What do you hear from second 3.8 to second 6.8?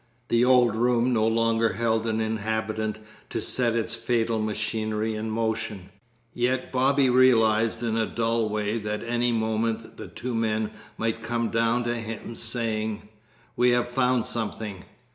fatal machinery in motion. Yet